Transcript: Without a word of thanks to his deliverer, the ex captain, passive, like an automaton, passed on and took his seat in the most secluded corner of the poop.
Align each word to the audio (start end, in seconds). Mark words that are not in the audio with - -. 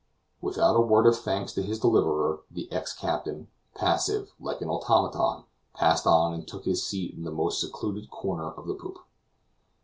Without 0.41 0.75
a 0.75 0.81
word 0.81 1.05
of 1.05 1.15
thanks 1.19 1.53
to 1.53 1.61
his 1.61 1.79
deliverer, 1.79 2.41
the 2.49 2.71
ex 2.71 2.91
captain, 2.91 3.49
passive, 3.75 4.31
like 4.39 4.59
an 4.61 4.67
automaton, 4.67 5.43
passed 5.75 6.07
on 6.07 6.33
and 6.33 6.47
took 6.47 6.65
his 6.65 6.83
seat 6.83 7.13
in 7.13 7.23
the 7.23 7.29
most 7.29 7.61
secluded 7.61 8.09
corner 8.09 8.49
of 8.49 8.65
the 8.65 8.73
poop. 8.73 8.97